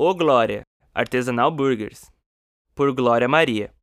O 0.00 0.14
Glória, 0.14 0.62
Artesanal 0.94 1.50
Burgers, 1.50 2.08
por 2.72 2.92
Glória 2.92 3.26
Maria. 3.26 3.74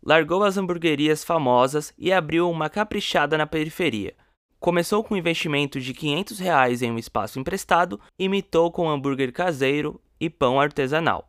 Largou 0.00 0.44
as 0.44 0.56
hamburguerias 0.56 1.24
famosas 1.24 1.92
e 1.98 2.12
abriu 2.12 2.48
uma 2.48 2.70
caprichada 2.70 3.36
na 3.36 3.44
periferia. 3.44 4.14
Começou 4.60 5.02
com 5.02 5.12
um 5.14 5.16
investimento 5.16 5.80
de 5.80 5.92
500 5.92 6.38
reais 6.38 6.82
em 6.82 6.92
um 6.92 6.98
espaço 6.98 7.40
emprestado, 7.40 8.00
imitou 8.16 8.70
com 8.70 8.88
hambúrguer 8.88 9.32
caseiro 9.32 10.00
e 10.20 10.30
pão 10.30 10.60
artesanal. 10.60 11.28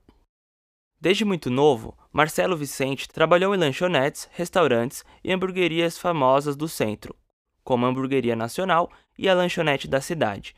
Desde 1.02 1.26
muito 1.26 1.50
novo, 1.50 1.98
Marcelo 2.14 2.56
Vicente 2.56 3.10
trabalhou 3.10 3.56
em 3.56 3.58
lanchonetes, 3.58 4.30
restaurantes 4.34 5.04
e 5.24 5.34
hamburguerias 5.34 5.98
famosas 5.98 6.56
do 6.56 6.68
centro, 6.68 7.16
como 7.64 7.88
a 7.88 7.90
Hamburgueria 7.90 8.36
Nacional 8.36 8.88
e 9.18 9.28
a 9.28 9.34
lanchonete 9.34 9.88
da 9.88 10.00
cidade. 10.00 10.56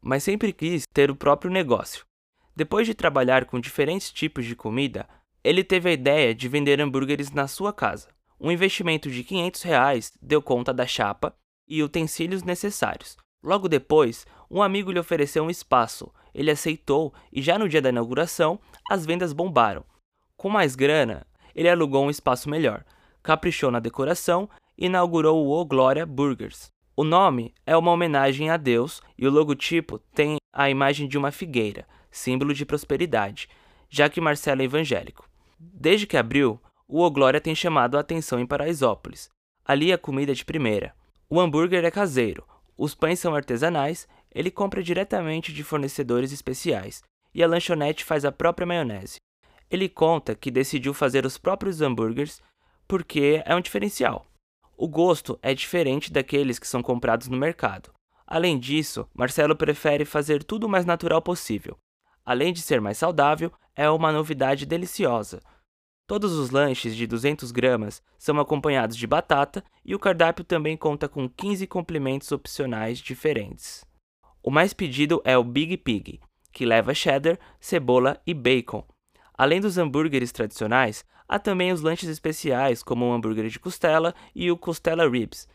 Mas 0.00 0.22
sempre 0.22 0.52
quis 0.52 0.86
ter 0.94 1.10
o 1.10 1.16
próprio 1.16 1.50
negócio. 1.50 2.06
Depois 2.58 2.88
de 2.88 2.92
trabalhar 2.92 3.44
com 3.44 3.60
diferentes 3.60 4.10
tipos 4.10 4.44
de 4.44 4.56
comida, 4.56 5.08
ele 5.44 5.62
teve 5.62 5.90
a 5.90 5.92
ideia 5.92 6.34
de 6.34 6.48
vender 6.48 6.80
hambúrgueres 6.80 7.30
na 7.30 7.46
sua 7.46 7.72
casa. 7.72 8.08
Um 8.40 8.50
investimento 8.50 9.08
de 9.08 9.22
500 9.22 9.62
reais 9.62 10.12
deu 10.20 10.42
conta 10.42 10.74
da 10.74 10.84
chapa 10.84 11.32
e 11.68 11.84
utensílios 11.84 12.42
necessários. 12.42 13.16
Logo 13.44 13.68
depois, 13.68 14.26
um 14.50 14.60
amigo 14.60 14.90
lhe 14.90 14.98
ofereceu 14.98 15.44
um 15.44 15.50
espaço. 15.50 16.12
Ele 16.34 16.50
aceitou 16.50 17.14
e 17.32 17.40
já 17.40 17.56
no 17.56 17.68
dia 17.68 17.80
da 17.80 17.90
inauguração, 17.90 18.58
as 18.90 19.06
vendas 19.06 19.32
bombaram. 19.32 19.84
Com 20.36 20.50
mais 20.50 20.74
grana, 20.74 21.24
ele 21.54 21.68
alugou 21.68 22.04
um 22.04 22.10
espaço 22.10 22.50
melhor, 22.50 22.84
caprichou 23.22 23.70
na 23.70 23.78
decoração 23.78 24.50
e 24.76 24.86
inaugurou 24.86 25.46
o 25.46 25.52
O 25.52 25.64
Glória 25.64 26.04
Burgers. 26.04 26.72
O 26.96 27.04
nome 27.04 27.54
é 27.64 27.76
uma 27.76 27.92
homenagem 27.92 28.50
a 28.50 28.56
Deus 28.56 29.00
e 29.16 29.28
o 29.28 29.30
logotipo 29.30 30.00
tem 30.12 30.38
a 30.52 30.68
imagem 30.68 31.06
de 31.06 31.16
uma 31.16 31.30
figueira, 31.30 31.86
símbolo 32.10 32.54
de 32.54 32.64
prosperidade, 32.64 33.48
já 33.88 34.08
que 34.08 34.20
Marcelo 34.20 34.62
é 34.62 34.64
evangélico. 34.64 35.28
Desde 35.58 36.06
que 36.06 36.16
abriu, 36.16 36.60
o 36.86 37.02
O 37.02 37.10
Glória 37.10 37.40
tem 37.40 37.54
chamado 37.54 37.96
a 37.96 38.00
atenção 38.00 38.38
em 38.40 38.46
Paraisópolis. 38.46 39.28
Ali 39.64 39.92
a 39.92 39.98
comida 39.98 40.32
é 40.32 40.34
de 40.34 40.44
primeira. 40.44 40.94
O 41.28 41.40
hambúrguer 41.40 41.84
é 41.84 41.90
caseiro, 41.90 42.46
os 42.76 42.94
pães 42.94 43.18
são 43.18 43.34
artesanais, 43.34 44.06
ele 44.32 44.50
compra 44.50 44.82
diretamente 44.82 45.52
de 45.52 45.64
fornecedores 45.64 46.32
especiais 46.32 47.02
e 47.34 47.42
a 47.42 47.46
lanchonete 47.46 48.04
faz 48.04 48.24
a 48.24 48.32
própria 48.32 48.66
maionese. 48.66 49.16
Ele 49.70 49.88
conta 49.88 50.34
que 50.34 50.50
decidiu 50.50 50.94
fazer 50.94 51.26
os 51.26 51.36
próprios 51.36 51.82
hambúrgueres 51.82 52.40
porque 52.86 53.42
é 53.44 53.54
um 53.54 53.60
diferencial. 53.60 54.24
O 54.76 54.88
gosto 54.88 55.38
é 55.42 55.52
diferente 55.52 56.12
daqueles 56.12 56.58
que 56.58 56.68
são 56.68 56.82
comprados 56.82 57.28
no 57.28 57.36
mercado. 57.36 57.90
Além 58.26 58.58
disso, 58.58 59.08
Marcelo 59.12 59.56
prefere 59.56 60.04
fazer 60.04 60.44
tudo 60.44 60.64
o 60.64 60.68
mais 60.68 60.84
natural 60.84 61.20
possível. 61.20 61.76
Além 62.28 62.52
de 62.52 62.60
ser 62.60 62.78
mais 62.78 62.98
saudável, 62.98 63.50
é 63.74 63.88
uma 63.88 64.12
novidade 64.12 64.66
deliciosa. 64.66 65.40
Todos 66.06 66.34
os 66.34 66.50
lanches 66.50 66.94
de 66.94 67.06
200 67.06 67.50
gramas 67.50 68.02
são 68.18 68.38
acompanhados 68.38 68.98
de 68.98 69.06
batata 69.06 69.64
e 69.82 69.94
o 69.94 69.98
cardápio 69.98 70.44
também 70.44 70.76
conta 70.76 71.08
com 71.08 71.26
15 71.26 71.66
complementos 71.66 72.30
opcionais 72.30 72.98
diferentes. 72.98 73.82
O 74.42 74.50
mais 74.50 74.74
pedido 74.74 75.22
é 75.24 75.38
o 75.38 75.42
Big 75.42 75.78
Pig, 75.78 76.20
que 76.52 76.66
leva 76.66 76.92
cheddar, 76.92 77.38
cebola 77.58 78.20
e 78.26 78.34
bacon. 78.34 78.86
Além 79.32 79.58
dos 79.58 79.78
hambúrgueres 79.78 80.30
tradicionais, 80.30 81.06
há 81.26 81.38
também 81.38 81.72
os 81.72 81.80
lanches 81.80 82.10
especiais, 82.10 82.82
como 82.82 83.06
o 83.06 83.12
hambúrguer 83.14 83.48
de 83.48 83.58
costela 83.58 84.14
e 84.34 84.50
o 84.50 84.58
costela 84.58 85.08
ribs. 85.08 85.48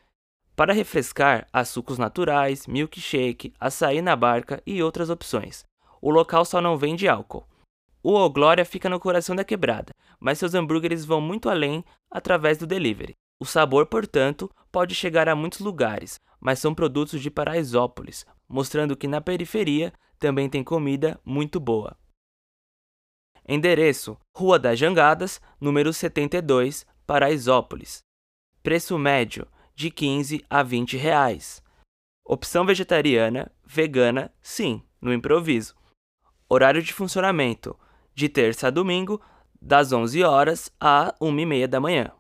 Para 0.55 0.73
refrescar, 0.73 1.47
há 1.53 1.63
sucos 1.63 1.99
naturais, 1.99 2.65
milkshake, 2.65 3.53
açaí 3.59 4.01
na 4.01 4.15
barca 4.15 4.59
e 4.65 4.81
outras 4.81 5.11
opções. 5.11 5.71
O 6.05 6.11
local 6.11 6.43
só 6.43 6.59
não 6.59 6.77
vende 6.77 7.07
álcool. 7.07 7.47
O 8.03 8.11
O 8.11 8.29
Glória 8.29 8.65
fica 8.65 8.89
no 8.89 8.99
coração 8.99 9.33
da 9.33 9.45
quebrada, 9.45 9.93
mas 10.19 10.37
seus 10.37 10.53
hambúrgueres 10.53 11.05
vão 11.05 11.21
muito 11.21 11.49
além 11.49 11.81
através 12.11 12.57
do 12.57 12.67
delivery. 12.67 13.15
O 13.39 13.45
sabor, 13.45 13.85
portanto, 13.85 14.51
pode 14.69 14.93
chegar 14.93 15.29
a 15.29 15.35
muitos 15.35 15.61
lugares, 15.61 16.19
mas 16.41 16.59
são 16.59 16.75
produtos 16.75 17.21
de 17.21 17.31
Paraisópolis, 17.31 18.25
mostrando 18.49 18.97
que 18.97 19.07
na 19.07 19.21
periferia 19.21 19.93
também 20.19 20.49
tem 20.49 20.61
comida 20.61 21.17
muito 21.23 21.57
boa. 21.57 21.95
Endereço: 23.47 24.17
Rua 24.35 24.59
das 24.59 24.77
Jangadas, 24.77 25.39
número 25.57 25.93
72, 25.93 26.85
Paraisópolis. 27.07 28.03
Preço 28.61 28.97
médio 28.97 29.47
de 29.73 29.89
15 29.89 30.43
a 30.49 30.63
20 30.63 30.97
reais. 30.97 31.63
Opção 32.25 32.65
vegetariana, 32.65 33.49
vegana, 33.65 34.33
sim, 34.41 34.83
no 35.01 35.13
improviso. 35.13 35.73
Horário 36.53 36.83
de 36.83 36.93
funcionamento: 36.93 37.75
de 38.13 38.29
terça 38.29 38.67
a 38.67 38.69
domingo, 38.69 39.19
das 39.59 39.91
11 39.91 40.23
horas 40.23 40.71
a 40.79 41.15
1 41.19 41.39
e 41.39 41.45
meia 41.47 41.67
da 41.67 41.79
manhã. 41.79 42.11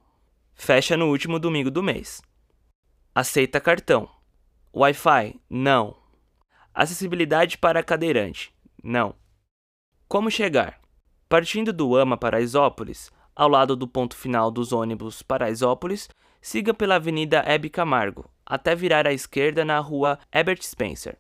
Fecha 0.55 0.97
no 0.97 1.09
último 1.11 1.37
domingo 1.37 1.69
do 1.69 1.83
mês. 1.83 2.19
Aceita 3.13 3.61
cartão. 3.61 4.09
Wi-Fi? 4.75 5.39
Não. 5.47 5.95
Acessibilidade 6.73 7.59
para 7.59 7.83
cadeirante? 7.83 8.51
Não. 8.83 9.13
Como 10.07 10.31
chegar? 10.31 10.81
Partindo 11.29 11.71
do 11.71 11.95
AMA 11.95 12.17
Paraisópolis, 12.17 13.11
ao 13.35 13.47
lado 13.47 13.75
do 13.75 13.87
ponto 13.87 14.15
final 14.15 14.49
dos 14.49 14.73
ônibus 14.73 15.21
Paraisópolis, 15.21 16.09
siga 16.41 16.73
pela 16.73 16.95
Avenida 16.95 17.43
Hebe 17.45 17.69
Camargo, 17.69 18.27
até 18.43 18.73
virar 18.73 19.05
à 19.05 19.13
esquerda 19.13 19.63
na 19.63 19.77
rua 19.77 20.17
Herbert 20.33 20.63
Spencer. 20.63 21.19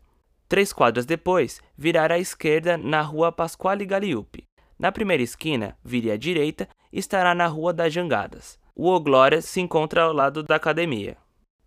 Três 0.53 0.71
quadras 0.71 1.03
depois, 1.03 1.59
virar 1.75 2.11
à 2.11 2.19
esquerda 2.19 2.77
na 2.77 3.01
rua 3.01 3.31
Pasquale 3.31 3.87
Galiupi. 3.87 4.43
Na 4.77 4.91
primeira 4.91 5.23
esquina, 5.23 5.75
vire 5.83 6.11
à 6.11 6.15
direita 6.15 6.69
e 6.91 6.99
estará 6.99 7.33
na 7.33 7.47
Rua 7.47 7.73
das 7.73 7.91
Jangadas. 7.91 8.59
O 8.75 8.87
O 8.87 8.99
Glória 8.99 9.41
se 9.41 9.59
encontra 9.59 10.03
ao 10.03 10.13
lado 10.13 10.43
da 10.43 10.57
academia. 10.57 11.17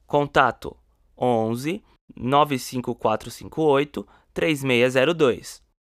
Contato 0.07 0.77
11 1.19 1.83
95458 2.15 4.07
3602. 4.33 5.66